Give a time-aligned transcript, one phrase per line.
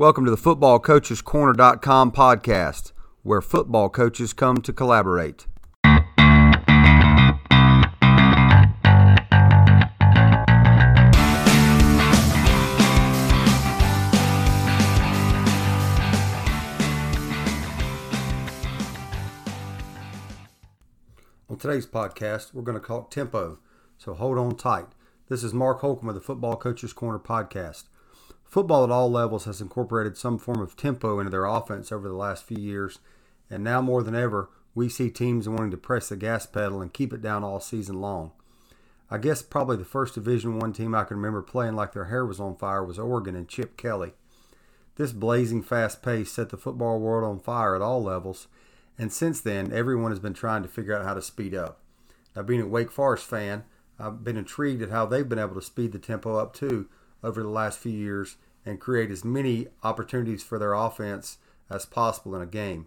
[0.00, 2.92] Welcome to the FootballCoachesCorner.com podcast,
[3.24, 5.48] where football coaches come to collaborate.
[21.48, 23.58] On today's podcast, we're going to talk tempo,
[23.96, 24.86] so hold on tight.
[25.28, 27.88] This is Mark Holcomb of the Football Coaches Corner podcast.
[28.48, 32.14] Football at all levels has incorporated some form of tempo into their offense over the
[32.14, 32.98] last few years,
[33.50, 36.94] and now more than ever, we see teams wanting to press the gas pedal and
[36.94, 38.32] keep it down all season long.
[39.10, 42.24] I guess probably the first Division One team I can remember playing like their hair
[42.24, 44.12] was on fire was Oregon and Chip Kelly.
[44.96, 48.48] This blazing fast pace set the football world on fire at all levels,
[48.96, 51.80] and since then, everyone has been trying to figure out how to speed up.
[52.34, 53.64] Now, being a Wake Forest fan,
[53.98, 56.88] I've been intrigued at how they've been able to speed the tempo up too
[57.22, 61.38] over the last few years and create as many opportunities for their offense
[61.70, 62.86] as possible in a game.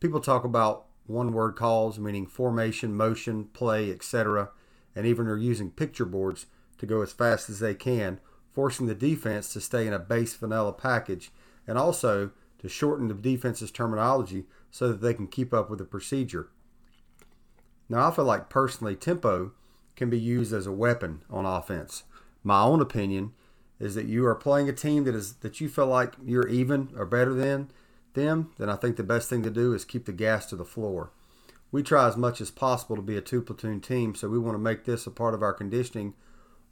[0.00, 4.50] People talk about one word calls, meaning formation, motion, play, etc.,
[4.94, 6.46] and even are using picture boards
[6.78, 8.20] to go as fast as they can,
[8.50, 11.30] forcing the defense to stay in a base vanilla package
[11.66, 15.84] and also to shorten the defense's terminology so that they can keep up with the
[15.84, 16.48] procedure.
[17.88, 19.52] Now, I feel like personally, tempo
[19.96, 22.04] can be used as a weapon on offense.
[22.42, 23.32] My own opinion
[23.82, 26.88] is that you are playing a team that is that you feel like you're even
[26.96, 27.68] or better than
[28.14, 30.64] them, then I think the best thing to do is keep the gas to the
[30.64, 31.10] floor.
[31.72, 34.54] We try as much as possible to be a two platoon team, so we want
[34.54, 36.14] to make this a part of our conditioning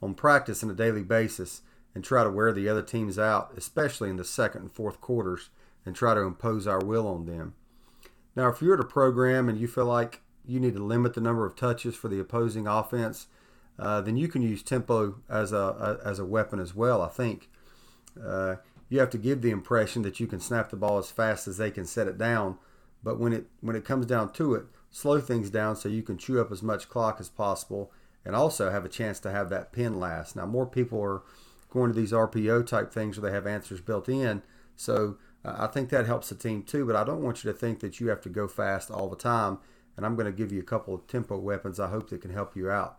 [0.01, 4.09] on practice on a daily basis and try to wear the other teams out, especially
[4.09, 5.49] in the second and fourth quarters,
[5.85, 7.55] and try to impose our will on them.
[8.37, 11.19] Now, if you're at a program and you feel like you need to limit the
[11.19, 13.27] number of touches for the opposing offense,
[13.79, 17.01] uh, then you can use tempo as a, as a weapon as well.
[17.01, 17.49] I think
[18.23, 18.55] uh,
[18.89, 21.57] you have to give the impression that you can snap the ball as fast as
[21.57, 22.57] they can set it down,
[23.03, 26.17] but when it when it comes down to it, slow things down so you can
[26.17, 27.91] chew up as much clock as possible,
[28.25, 30.35] and also have a chance to have that pin last.
[30.35, 31.23] Now, more people are
[31.69, 34.43] going to these RPO type things where they have answers built in,
[34.75, 36.85] so uh, I think that helps the team too.
[36.85, 39.15] But I don't want you to think that you have to go fast all the
[39.15, 39.59] time.
[39.97, 42.31] And I'm going to give you a couple of tempo weapons I hope that can
[42.31, 42.97] help you out.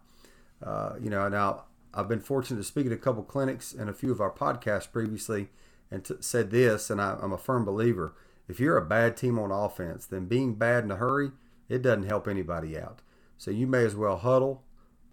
[0.62, 1.64] Uh, you know, now
[1.94, 4.90] I've been fortunate to speak at a couple clinics and a few of our podcasts
[4.90, 5.48] previously
[5.90, 8.14] and t- said this, and I, I'm a firm believer.
[8.48, 11.32] If you're a bad team on offense, then being bad in a hurry,
[11.68, 13.00] it doesn't help anybody out.
[13.38, 14.62] So you may as well huddle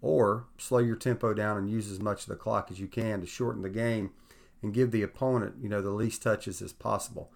[0.00, 3.20] or slow your tempo down and use as much of the clock as you can
[3.20, 4.10] to shorten the game
[4.62, 7.30] and give the opponent, you know, the least touches as possible.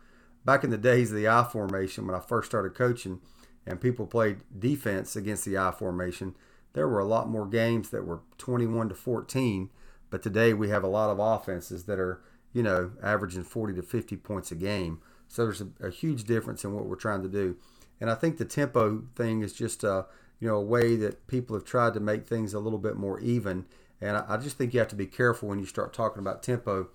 [0.44, 3.20] Back in the days of the I formation, when I first started coaching,
[3.66, 6.34] and people played defense against the I formation,
[6.74, 9.70] there were a lot more games that were 21 to 14.
[10.10, 12.20] But today we have a lot of offenses that are,
[12.52, 15.00] you know, averaging 40 to 50 points a game.
[15.26, 17.56] So there's a, a huge difference in what we're trying to do.
[18.00, 20.06] And I think the tempo thing is just a,
[20.38, 23.18] you know, a way that people have tried to make things a little bit more
[23.20, 23.66] even.
[24.00, 26.42] And I, I just think you have to be careful when you start talking about
[26.42, 26.88] tempo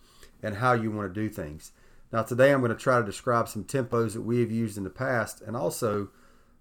[0.44, 1.72] and how you want to do things.
[2.12, 4.84] Now, today I'm going to try to describe some tempos that we have used in
[4.84, 6.10] the past and also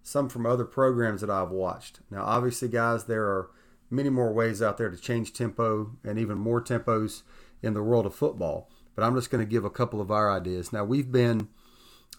[0.03, 2.01] some from other programs that I've watched.
[2.11, 3.51] Now, obviously, guys, there are
[3.91, 7.23] many more ways out there to change tempo and even more tempos
[7.63, 8.71] in the world of football.
[8.95, 10.73] But I'm just going to give a couple of our ideas.
[10.73, 11.49] Now, we've been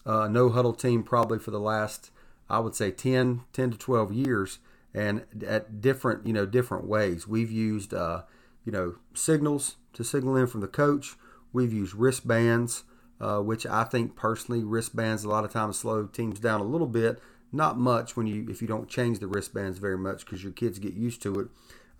[0.06, 2.10] a no huddle team probably for the last,
[2.48, 4.58] I would say, 10, 10 to 12 years,
[4.94, 7.28] and at different, you know, different ways.
[7.28, 8.22] We've used, uh,
[8.64, 11.16] you know, signals to signal in from the coach.
[11.52, 12.84] We've used wristbands,
[13.20, 16.86] uh, which I think personally, wristbands a lot of times slow teams down a little
[16.86, 17.20] bit
[17.52, 20.78] not much when you if you don't change the wristbands very much because your kids
[20.78, 21.48] get used to it.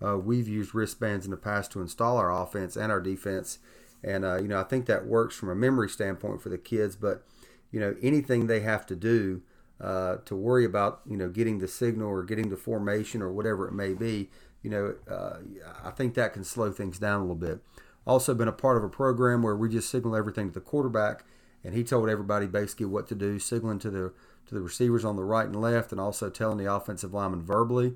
[0.03, 3.59] Uh, we've used wristbands in the past to install our offense and our defense,
[4.03, 6.95] and uh, you know I think that works from a memory standpoint for the kids.
[6.95, 7.23] But
[7.71, 9.41] you know anything they have to do
[9.79, 13.67] uh, to worry about you know getting the signal or getting the formation or whatever
[13.67, 14.29] it may be,
[14.63, 15.37] you know uh,
[15.83, 17.59] I think that can slow things down a little bit.
[18.07, 21.23] Also been a part of a program where we just signal everything to the quarterback,
[21.63, 24.13] and he told everybody basically what to do, signaling to the
[24.47, 27.93] to the receivers on the right and left, and also telling the offensive lineman verbally.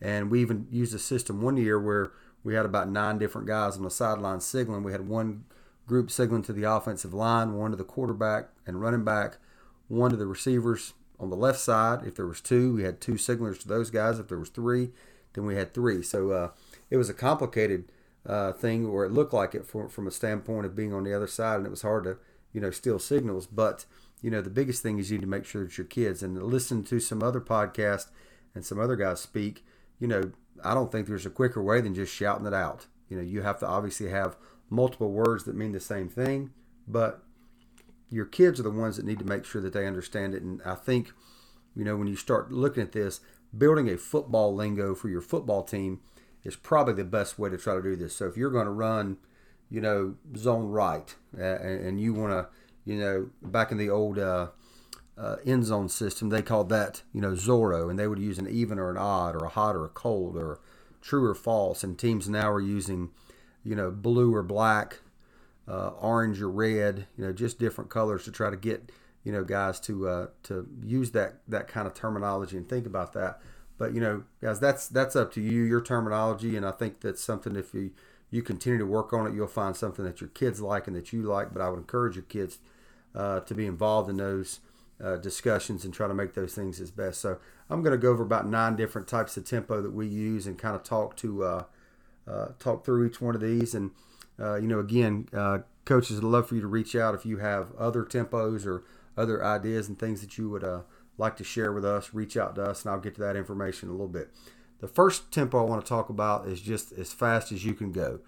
[0.00, 2.12] And we even used a system one year where
[2.44, 4.82] we had about nine different guys on the sideline signaling.
[4.82, 5.44] We had one
[5.86, 9.38] group signaling to the offensive line, one to the quarterback and running back,
[9.88, 12.00] one to the receivers on the left side.
[12.04, 14.18] If there was two, we had two signalers to those guys.
[14.18, 14.90] If there was three,
[15.34, 16.02] then we had three.
[16.02, 16.50] So uh,
[16.90, 17.92] it was a complicated
[18.26, 21.14] uh, thing, or it looked like it from, from a standpoint of being on the
[21.14, 22.18] other side, and it was hard to
[22.52, 23.84] you know steal signals, but
[24.22, 26.40] you know, the biggest thing is you need to make sure that your kids and
[26.42, 28.06] listen to some other podcast
[28.54, 29.64] and some other guys speak.
[29.98, 30.32] You know,
[30.64, 32.86] I don't think there's a quicker way than just shouting it out.
[33.08, 34.36] You know, you have to obviously have
[34.70, 36.50] multiple words that mean the same thing,
[36.88, 37.22] but
[38.08, 40.42] your kids are the ones that need to make sure that they understand it.
[40.42, 41.12] And I think,
[41.74, 43.20] you know, when you start looking at this,
[43.56, 46.00] building a football lingo for your football team
[46.44, 48.14] is probably the best way to try to do this.
[48.16, 49.18] So if you're going to run,
[49.70, 52.48] you know, zone right, uh, and, and, you want to,
[52.84, 54.48] you know, back in the old uh,
[55.16, 58.48] uh, end zone system, they called that, you know, Zorro, and they would use an
[58.48, 60.60] even or an odd or a hot or a cold or
[61.00, 61.84] true or false.
[61.84, 63.10] And teams now are using,
[63.64, 65.00] you know, blue or black,
[65.68, 68.90] uh, orange or red, you know, just different colors to try to get,
[69.24, 73.12] you know, guys to uh, to use that that kind of terminology and think about
[73.12, 73.40] that.
[73.78, 77.22] But you know, guys, that's that's up to you, your terminology, and I think that's
[77.22, 77.92] something if you
[78.30, 81.12] you continue to work on it, you'll find something that your kids like and that
[81.12, 81.52] you like.
[81.52, 82.58] But I would encourage your kids
[83.14, 84.60] uh, to be involved in those
[85.02, 87.20] uh, discussions and try to make those things as best.
[87.20, 87.38] So
[87.68, 90.58] I'm going to go over about nine different types of tempo that we use and
[90.58, 91.64] kind of talk to uh,
[92.26, 93.74] uh talk through each one of these.
[93.74, 93.90] And
[94.38, 95.28] uh, you know, again,
[95.84, 98.84] coaches would love for you to reach out if you have other tempos or
[99.16, 100.64] other ideas and things that you would
[101.18, 103.88] like to share with us, reach out to us, and I'll get to that information
[103.88, 104.30] in a little bit.
[104.80, 107.92] The first tempo I want to talk about is just as fast as you can
[107.92, 108.18] go.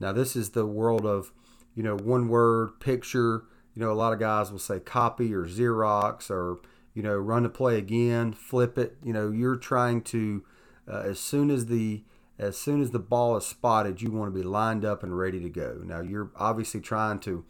[0.00, 1.32] Now, this is the world of,
[1.74, 3.44] you know, one word, picture.
[3.80, 6.58] You know, a lot of guys will say copy or Xerox or,
[6.92, 8.98] you know, run the play again, flip it.
[9.02, 10.44] You know, you're trying to,
[10.86, 12.02] uh, as soon as the
[12.38, 15.40] as soon as the ball is spotted, you want to be lined up and ready
[15.40, 15.80] to go.
[15.82, 17.46] Now, you're obviously trying to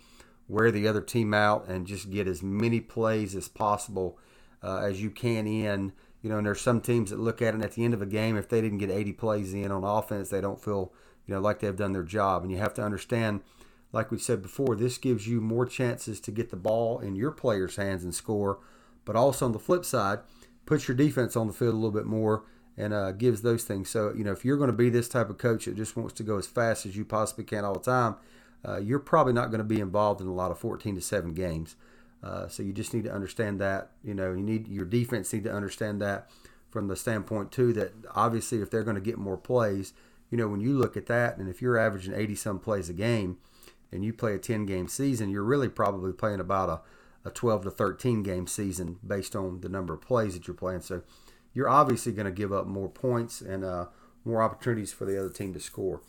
[0.47, 4.17] wear the other team out and just get as many plays as possible
[4.63, 5.93] uh, as you can in.
[6.23, 8.07] You know, and there's some teams that look at it at the end of a
[8.07, 10.93] game, if they didn't get 80 plays in on offense, they don't feel,
[11.27, 12.45] you know, like they've done their job.
[12.45, 13.41] And you have to understand,
[13.93, 17.31] like we said before, this gives you more chances to get the ball in your
[17.31, 18.59] players' hands and score.
[19.05, 20.21] But also on the flip side,
[20.67, 22.45] puts your defense on the field a little bit more
[22.77, 23.91] and uh, gives those things.
[23.91, 26.15] So, you know, if you're going to be this type of coach that just wants
[26.15, 28.17] to go as fast as you possibly can all the time,
[28.67, 31.35] uh, you're probably not going to be involved in a lot of 14 to 7
[31.35, 31.77] games.
[32.23, 33.91] Uh, so you just need to understand that.
[34.05, 36.31] You know, you need your defense need to understand that
[36.69, 39.93] from the standpoint too that obviously if they're going to get more plays,
[40.31, 42.93] you know, when you look at that, and if you're averaging 80 some plays a
[42.93, 43.39] game,
[43.93, 46.69] and you play a 10 game season, you're really probably playing about
[47.25, 50.55] a, a 12 to 13 game season based on the number of plays that you're
[50.55, 50.81] playing.
[50.81, 51.03] So
[51.53, 53.87] you're obviously going to give up more points and uh,
[54.25, 56.01] more opportunities for the other team to score.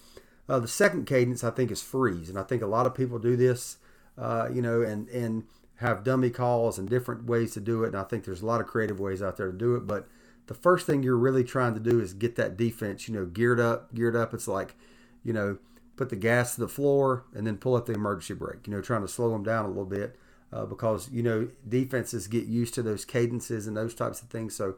[0.47, 3.19] Uh, the second cadence, I think, is freeze, and I think a lot of people
[3.19, 3.77] do this,
[4.17, 5.43] uh, you know, and and
[5.81, 7.87] have dummy calls and different ways to do it.
[7.87, 9.87] And I think there's a lot of creative ways out there to do it.
[9.87, 10.07] But
[10.45, 13.59] the first thing you're really trying to do is get that defense, you know, geared
[13.59, 14.33] up, geared up.
[14.33, 14.75] It's like,
[15.23, 15.57] you know,
[15.95, 18.81] put the gas to the floor and then pull up the emergency brake, you know,
[18.81, 20.17] trying to slow them down a little bit
[20.51, 24.55] uh, because, you know, defenses get used to those cadences and those types of things.
[24.55, 24.75] So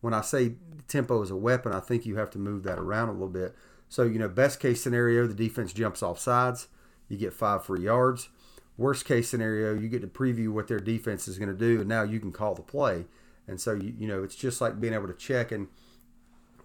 [0.00, 0.54] when I say
[0.88, 3.54] tempo is a weapon, I think you have to move that around a little bit.
[3.88, 6.68] So, you know, best case scenario, the defense jumps off sides,
[7.08, 8.28] you get five free yards
[8.76, 11.88] worst case scenario, you get to preview what their defense is going to do, and
[11.88, 13.06] now you can call the play.
[13.46, 15.52] And so you you know it's just like being able to check.
[15.52, 15.68] And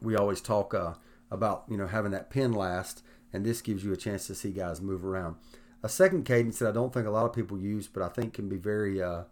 [0.01, 0.93] we always talk uh,
[1.29, 4.51] about you know having that pin last, and this gives you a chance to see
[4.51, 5.35] guys move around.
[5.81, 8.33] A second cadence that I don't think a lot of people use, but I think
[8.33, 9.23] can be very uh,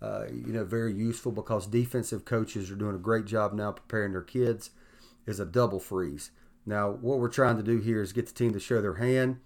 [0.00, 4.12] uh, you know very useful because defensive coaches are doing a great job now preparing
[4.12, 4.70] their kids
[5.26, 6.30] is a double freeze.
[6.64, 9.40] Now what we're trying to do here is get the team to show their hand,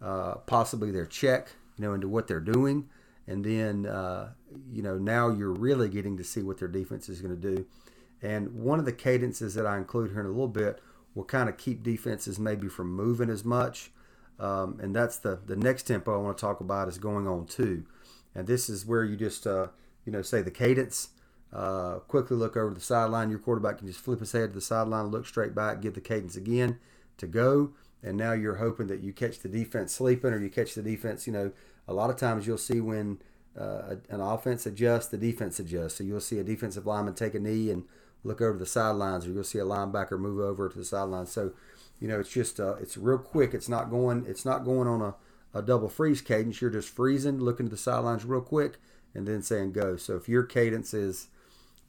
[0.00, 2.88] uh, possibly their check you know, into what they're doing.
[3.26, 4.32] And then, uh,
[4.70, 7.66] you know, now you're really getting to see what their defense is going to do.
[8.20, 10.80] And one of the cadences that I include here in a little bit
[11.14, 13.90] will kind of keep defenses maybe from moving as much.
[14.38, 17.46] Um, and that's the, the next tempo I want to talk about is going on
[17.46, 17.84] two.
[18.34, 19.68] And this is where you just, uh,
[20.04, 21.10] you know, say the cadence,
[21.52, 23.30] uh, quickly look over the sideline.
[23.30, 26.00] Your quarterback can just flip his head to the sideline, look straight back, give the
[26.00, 26.78] cadence again
[27.18, 30.74] to go and now you're hoping that you catch the defense sleeping or you catch
[30.74, 31.26] the defense.
[31.26, 31.52] You know,
[31.86, 33.20] a lot of times you'll see when
[33.58, 35.94] uh, an offense adjusts, the defense adjusts.
[35.94, 37.84] So you'll see a defensive lineman take a knee and
[38.24, 41.30] look over the sidelines, or you'll see a linebacker move over to the sidelines.
[41.30, 41.52] So,
[42.00, 43.54] you know, it's just uh, it's real quick.
[43.54, 45.14] It's not going it's not going on a,
[45.58, 46.60] a double freeze cadence.
[46.60, 48.78] You're just freezing, looking to the sidelines real quick,
[49.14, 49.96] and then saying go.
[49.96, 51.28] So if your cadence is,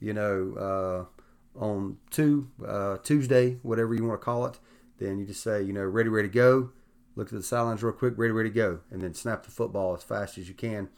[0.00, 1.08] you know,
[1.56, 4.58] uh, on two uh, Tuesday, whatever you want to call it
[4.98, 6.70] then you just say, you know, ready, ready, go.
[7.16, 9.94] Look at the sidelines real quick, ready, ready, to go, and then snap the football
[9.94, 10.88] as fast as you can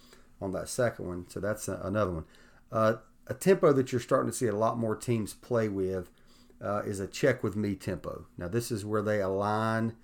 [0.41, 1.27] on that second one.
[1.29, 2.25] So that's a, another one.
[2.73, 2.95] Uh,
[3.27, 6.11] a tempo that you're starting to see a lot more teams play with
[6.63, 8.27] uh, is a check with me tempo.
[8.39, 9.97] Now this is where they align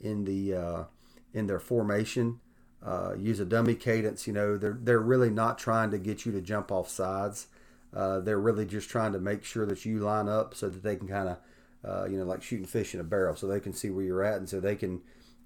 [0.00, 0.84] in the uh,
[1.32, 2.40] in their formation.
[2.84, 4.26] Uh, use a dummy cadence.
[4.26, 7.48] You know they're they're really not trying to get you to jump off sides.
[7.94, 10.94] Uh, they're really just trying to make sure that you line up so that they
[10.94, 11.38] can kind of
[11.84, 14.22] uh, you know, like shooting fish in a barrel, so they can see where you're
[14.22, 15.00] at, and so they can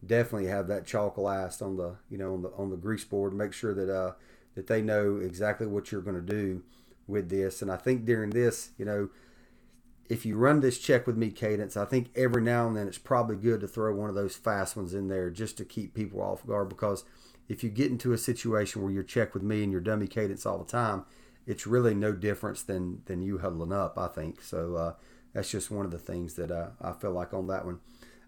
[0.05, 3.33] definitely have that chalk last on the, you know, on the on the grease board.
[3.33, 4.13] Make sure that uh,
[4.55, 6.63] that they know exactly what you're going to do
[7.07, 7.63] with this.
[7.63, 9.09] And I think during this, you know,
[10.09, 12.99] if you run this check with me cadence, I think every now and then it's
[12.99, 16.21] probably good to throw one of those fast ones in there just to keep people
[16.21, 17.05] off guard because
[17.49, 20.47] if you get into a situation where you're check with me and you're dummy cadence
[20.47, 21.05] all the time,
[21.47, 23.99] it's really no difference than than you huddling up.
[23.99, 24.77] I think so.
[24.77, 24.93] Uh,
[25.33, 27.81] that's just one of the things that uh, I feel like on that one.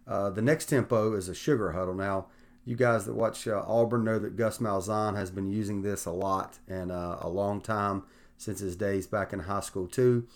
[0.06, 1.95] Uh, the next tempo is a sugar huddle.
[1.95, 2.26] Now,
[2.64, 6.11] you guys that watch uh, Auburn know that Gus Malzahn has been using this a
[6.11, 8.02] lot and uh, a long time
[8.36, 10.26] since his days back in high school too.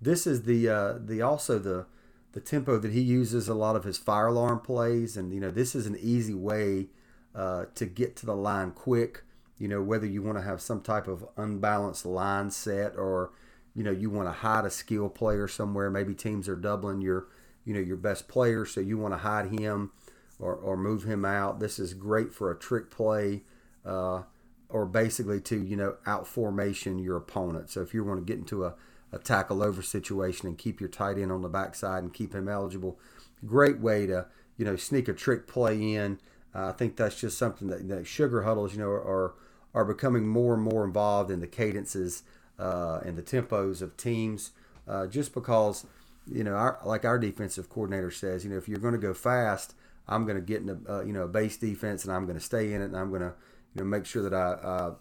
[0.00, 1.86] This is the uh, the also the
[2.32, 5.50] the tempo that he uses a lot of his fire alarm plays, and you know
[5.50, 6.88] this is an easy way
[7.34, 9.24] uh, to get to the line quick.
[9.58, 13.32] You know whether you want to have some type of unbalanced line set or
[13.74, 15.90] you know you want to hide a skill player somewhere.
[15.90, 17.26] Maybe teams are doubling your
[17.64, 19.90] you know your best player, so you want to hide him
[20.38, 21.60] or, or move him out.
[21.60, 23.42] This is great for a trick play.
[23.84, 24.22] Uh,
[24.68, 27.70] or basically to you know out formation your opponent.
[27.70, 28.74] So if you want to get into a
[29.12, 32.48] a tackle over situation and keep your tight end on the backside and keep him
[32.48, 32.98] eligible.
[33.46, 36.18] Great way to you know sneak a trick play in.
[36.54, 39.34] Uh, I think that's just something that, that sugar huddles you know are
[39.74, 42.22] are becoming more and more involved in the cadences
[42.58, 44.52] uh, and the tempos of teams.
[44.86, 45.86] Uh, just because
[46.30, 49.14] you know our, like our defensive coordinator says, you know if you're going to go
[49.14, 49.74] fast,
[50.08, 52.38] I'm going to get in a uh, you know a base defense and I'm going
[52.38, 53.34] to stay in it and I'm going to
[53.74, 54.92] you know make sure that I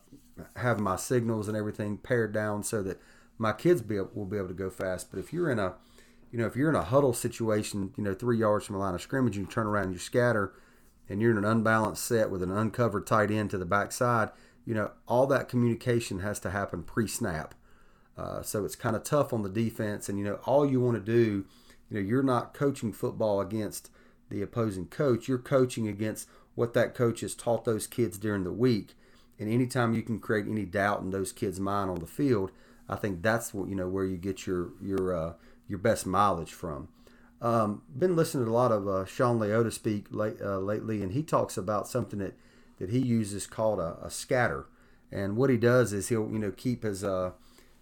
[0.55, 2.99] have my signals and everything pared down so that
[3.37, 5.11] my kids be, will be able to go fast.
[5.11, 5.75] But if you're in a,
[6.31, 8.95] you know, if you're in a huddle situation, you know, three yards from the line
[8.95, 10.53] of scrimmage, you turn around and you scatter,
[11.09, 14.29] and you're in an unbalanced set with an uncovered tight end to the backside,
[14.65, 17.55] you know, all that communication has to happen pre-snap.
[18.17, 20.97] Uh, so it's kind of tough on the defense, and you know, all you want
[20.97, 21.45] to do,
[21.89, 23.89] you know, you're not coaching football against
[24.29, 25.27] the opposing coach.
[25.27, 28.95] You're coaching against what that coach has taught those kids during the week.
[29.39, 32.51] And anytime you can create any doubt in those kids' mind on the field,
[32.89, 35.33] I think that's what you know where you get your your uh,
[35.67, 36.87] your best mileage from.
[37.39, 41.11] Um, been listening to a lot of uh, Shawn Liotta speak late, uh, lately, and
[41.11, 42.33] he talks about something that,
[42.79, 44.65] that he uses called a, a, scatter.
[45.11, 47.33] And what he does is he'll you know keep his uh,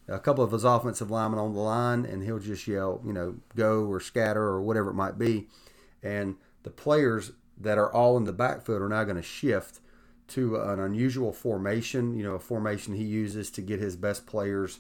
[0.10, 3.38] a couple of his offensive linemen on the line, and he'll just yell you know
[3.56, 5.48] go or scatter or whatever it might be,
[6.04, 9.80] and the players that are all in the backfield are now going to shift
[10.30, 12.16] to an unusual formation.
[12.16, 14.80] You know, a formation he uses to get his best players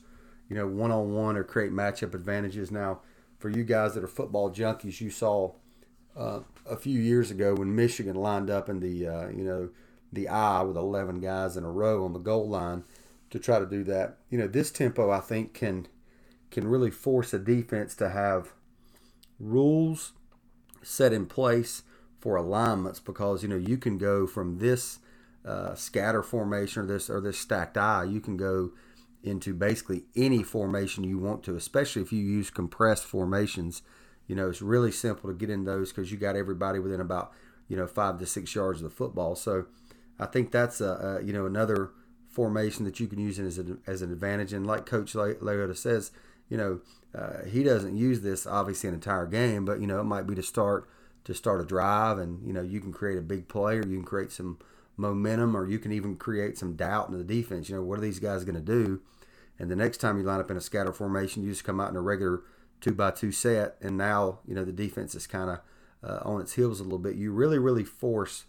[0.49, 2.71] you know, one on one or create matchup advantages.
[2.71, 3.01] Now,
[3.37, 5.53] for you guys that are football junkies, you saw
[6.15, 9.69] uh, a few years ago when Michigan lined up in the uh, you know
[10.13, 12.83] the I with 11 guys in a row on the goal line
[13.31, 14.17] to try to do that.
[14.29, 15.87] You know, this tempo I think can
[16.51, 18.53] can really force a defense to have
[19.39, 20.13] rules
[20.83, 21.81] set in place
[22.19, 24.99] for alignments because you know you can go from this
[25.45, 28.71] uh, scatter formation or this or this stacked I you can go
[29.25, 33.81] into basically any formation you want to, especially if you use compressed formations.
[34.27, 37.31] You know, it's really simple to get in those because you got everybody within about
[37.67, 39.35] you know five to six yards of the football.
[39.35, 39.65] So
[40.19, 41.91] I think that's a, a you know another
[42.27, 44.53] formation that you can use as, a, as an advantage.
[44.53, 46.11] And like Coach Liotta says,
[46.49, 46.81] you know,
[47.17, 50.35] uh, he doesn't use this obviously an entire game, but you know it might be
[50.35, 50.87] to start
[51.25, 53.97] to start a drive, and you know you can create a big play, or you
[53.97, 54.57] can create some
[54.97, 57.69] momentum, or you can even create some doubt in the defense.
[57.69, 59.01] You know, what are these guys going to do?
[59.59, 61.89] And the next time you line up in a scatter formation, you just come out
[61.89, 62.41] in a regular
[62.81, 65.59] two by two set, and now you know the defense is kind of
[66.03, 67.15] uh, on its heels a little bit.
[67.15, 68.45] You really, really force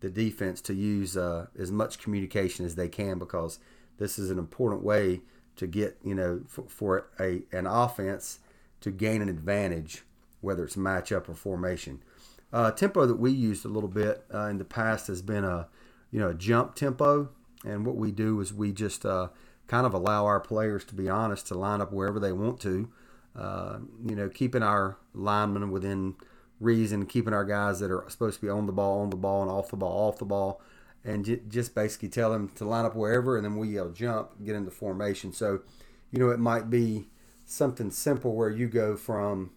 [0.00, 3.58] the defense to use uh, as much communication as they can because
[3.98, 5.22] this is an important way
[5.56, 8.40] to get you know for, for a an offense
[8.80, 10.04] to gain an advantage,
[10.40, 12.02] whether it's matchup or formation.
[12.52, 15.68] Uh, tempo that we used a little bit uh, in the past has been a
[16.10, 17.28] you know a jump tempo,
[17.64, 19.28] and what we do is we just uh,
[19.66, 22.90] kind of allow our players to be honest to line up wherever they want to.
[23.36, 26.16] Uh, you know, keeping our linemen within
[26.60, 29.42] reason, keeping our guys that are supposed to be on the ball, on the ball,
[29.42, 30.60] and off the ball, off the ball,
[31.04, 34.44] and j- just basically tell them to line up wherever, and then we yell jump,
[34.44, 35.32] get into formation.
[35.32, 35.60] So,
[36.10, 37.10] you know, it might be
[37.44, 39.52] something simple where you go from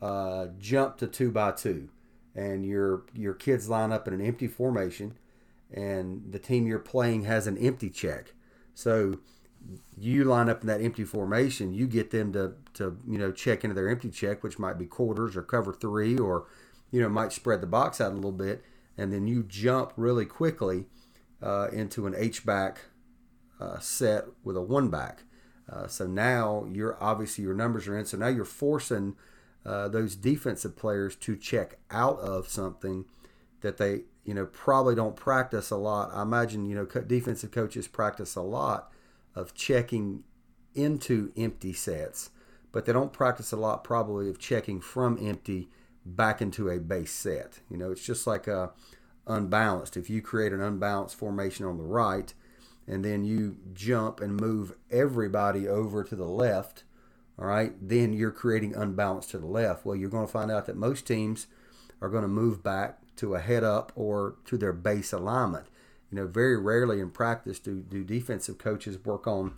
[0.00, 1.90] uh, jump to two by two,
[2.38, 5.18] and your your kids line up in an empty formation,
[5.72, 8.34] and the team you're playing has an empty check.
[8.74, 9.18] So
[9.98, 13.64] you line up in that empty formation, you get them to, to you know check
[13.64, 16.46] into their empty check, which might be quarters or cover three, or
[16.92, 18.62] you know might spread the box out a little bit,
[18.96, 20.86] and then you jump really quickly
[21.42, 22.82] uh, into an H back
[23.60, 25.24] uh, set with a one back.
[25.70, 28.06] Uh, so now you're obviously your numbers are in.
[28.06, 29.16] So now you're forcing
[29.68, 33.04] uh, those defensive players to check out of something
[33.60, 36.10] that they you know, probably don't practice a lot.
[36.12, 38.92] I imagine, you know, defensive coaches practice a lot
[39.34, 40.22] of checking
[40.74, 42.28] into empty sets,
[42.70, 45.70] but they don't practice a lot probably of checking from empty
[46.04, 47.60] back into a base set.
[47.70, 48.72] You know, it's just like a
[49.26, 49.96] unbalanced.
[49.96, 52.34] If you create an unbalanced formation on the right
[52.86, 56.84] and then you jump and move everybody over to the left,
[57.38, 59.86] all right, then you're creating unbalance to the left.
[59.86, 61.46] Well, you're going to find out that most teams
[62.00, 65.66] are going to move back to a head up or to their base alignment.
[66.10, 69.54] You know, very rarely in practice do, do defensive coaches work on,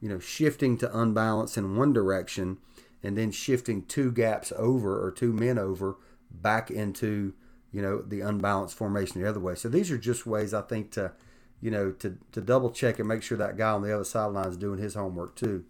[0.00, 2.58] you know, shifting to unbalance in one direction
[3.02, 5.96] and then shifting two gaps over or two men over
[6.30, 7.32] back into,
[7.72, 9.54] you know, the unbalanced formation the other way.
[9.54, 11.12] So these are just ways I think to,
[11.60, 14.48] you know, to, to double check and make sure that guy on the other sideline
[14.48, 15.64] is doing his homework too.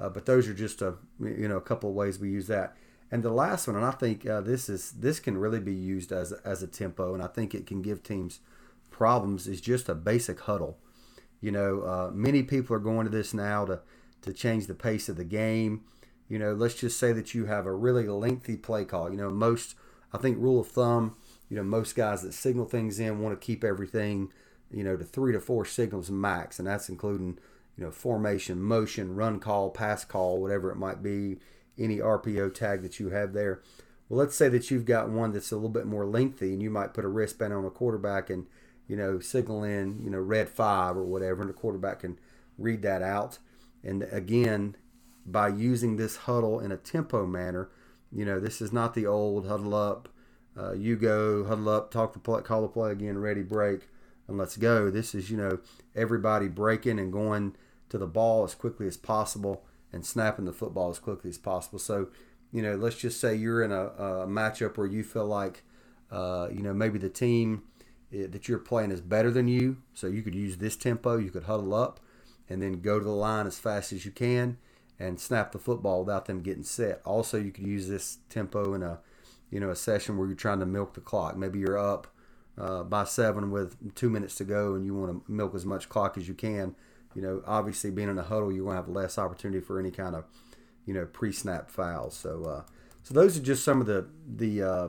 [0.00, 2.76] Uh, but those are just a, you know, a couple of ways we use that.
[3.10, 6.12] And the last one, and I think uh, this is this can really be used
[6.12, 8.40] as as a tempo, and I think it can give teams
[8.90, 9.48] problems.
[9.48, 10.78] Is just a basic huddle.
[11.40, 13.80] You know, uh, many people are going to this now to
[14.22, 15.82] to change the pace of the game.
[16.28, 19.10] You know, let's just say that you have a really lengthy play call.
[19.10, 19.74] You know, most
[20.12, 21.16] I think rule of thumb.
[21.48, 24.32] You know, most guys that signal things in want to keep everything.
[24.70, 27.40] You know, to three to four signals max, and that's including
[27.76, 31.38] you know formation, motion, run call, pass call, whatever it might be
[31.78, 33.62] any RPO tag that you have there.
[34.08, 36.70] Well, let's say that you've got one that's a little bit more lengthy, and you
[36.70, 38.46] might put a wristband on a quarterback and
[38.86, 42.18] you know signal in you know red five or whatever, and the quarterback can
[42.58, 43.38] read that out.
[43.82, 44.76] And again,
[45.24, 47.70] by using this huddle in a tempo manner,
[48.12, 50.08] you know this is not the old huddle up,
[50.58, 53.88] uh, you go huddle up, talk the play, call the play again, ready break,
[54.30, 54.90] and let's go.
[54.90, 55.58] This is you know
[55.94, 57.56] everybody breaking and going
[57.90, 61.78] to the ball as quickly as possible and snapping the football as quickly as possible.
[61.78, 62.08] So,
[62.52, 65.64] you know, let's just say you're in a, a matchup where you feel like,
[66.10, 67.64] uh, you know, maybe the team
[68.14, 69.78] eh, that you're playing is better than you.
[69.92, 71.18] So you could use this tempo.
[71.18, 72.00] You could huddle up
[72.48, 74.58] and then go to the line as fast as you can
[74.98, 77.00] and snap the football without them getting set.
[77.04, 79.00] Also, you could use this tempo in a,
[79.50, 81.36] you know, a session where you're trying to milk the clock.
[81.36, 82.06] Maybe you're up
[82.60, 85.88] uh, by seven with two minutes to go and you want to milk as much
[85.88, 86.74] clock as you can
[87.14, 89.90] you know, obviously being in a huddle, you're going to have less opportunity for any
[89.90, 90.24] kind of,
[90.86, 92.16] you know, pre-snap fouls.
[92.16, 92.62] So, uh,
[93.02, 94.88] so those are just some of the the uh,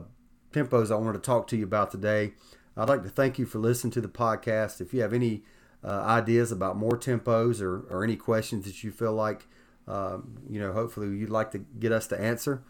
[0.52, 2.32] tempos I wanted to talk to you about today.
[2.76, 4.80] I'd like to thank you for listening to the podcast.
[4.80, 5.42] If you have any
[5.84, 9.46] uh, ideas about more tempos or, or any questions that you feel like,
[9.88, 12.62] uh, you know, hopefully you'd like to get us to answer,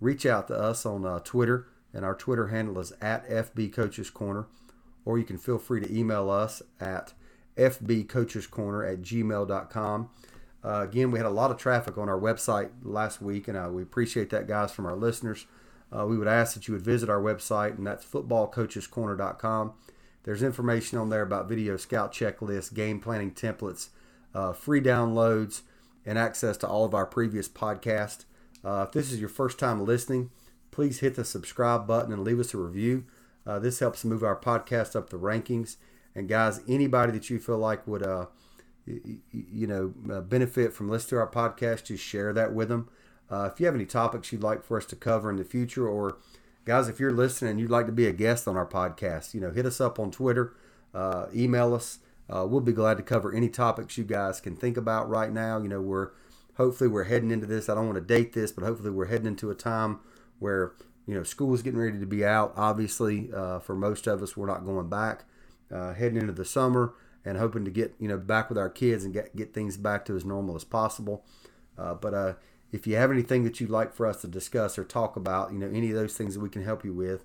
[0.00, 4.10] reach out to us on uh, Twitter, and our Twitter handle is at FB Coaches
[4.10, 4.46] Corner,
[5.04, 7.12] or you can feel free to email us at
[7.56, 10.10] fbcoachescorner at gmail.com.
[10.64, 13.68] Uh, again, we had a lot of traffic on our website last week, and uh,
[13.70, 15.46] we appreciate that, guys, from our listeners.
[15.96, 19.72] Uh, we would ask that you would visit our website, and that's footballcoachescorner.com.
[20.24, 23.88] There's information on there about video scout checklists, game planning templates,
[24.34, 25.62] uh, free downloads,
[26.04, 28.24] and access to all of our previous podcasts.
[28.64, 30.30] Uh, if this is your first time listening,
[30.70, 33.04] please hit the subscribe button and leave us a review.
[33.46, 35.76] Uh, this helps move our podcast up the rankings
[36.18, 38.26] and guys, anybody that you feel like would, uh,
[38.86, 42.88] you, you know, uh, benefit from listening to our podcast, just share that with them.
[43.30, 45.86] Uh, if you have any topics you'd like for us to cover in the future,
[45.86, 46.18] or
[46.64, 49.40] guys, if you're listening and you'd like to be a guest on our podcast, you
[49.40, 50.54] know, hit us up on Twitter,
[50.92, 52.00] uh, email us.
[52.28, 55.58] Uh, we'll be glad to cover any topics you guys can think about right now.
[55.58, 56.10] You know, we're
[56.56, 57.68] hopefully we're heading into this.
[57.68, 60.00] I don't want to date this, but hopefully we're heading into a time
[60.38, 60.72] where
[61.06, 62.52] you know school is getting ready to be out.
[62.56, 65.24] Obviously, uh, for most of us, we're not going back
[65.72, 69.04] uh, heading into the summer and hoping to get you know back with our kids
[69.04, 71.24] and get get things back to as normal as possible.
[71.76, 72.34] Uh, but uh,
[72.72, 75.58] if you have anything that you'd like for us to discuss or talk about, you
[75.58, 77.24] know any of those things that we can help you with,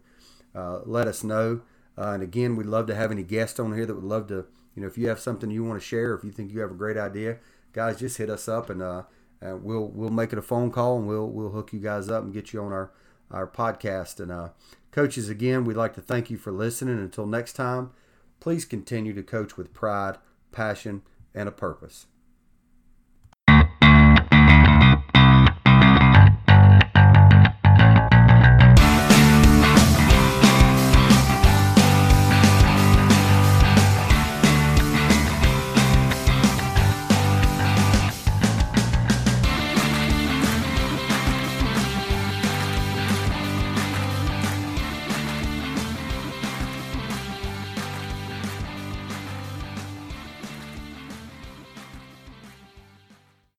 [0.55, 1.61] uh, let us know.
[1.97, 4.45] Uh, and again, we'd love to have any guests on here that would love to
[4.75, 6.71] you know if you have something you want to share, if you think you have
[6.71, 7.37] a great idea,
[7.71, 9.03] guys, just hit us up and uh,
[9.41, 12.33] we'll we'll make it a phone call and we'll we'll hook you guys up and
[12.33, 12.91] get you on our
[13.33, 14.19] our podcast.
[14.19, 14.49] And uh,
[14.91, 16.99] coaches, again, we'd like to thank you for listening.
[16.99, 17.91] Until next time.
[18.39, 20.17] Please continue to coach with pride,
[20.51, 21.01] passion,
[21.33, 22.07] and a purpose.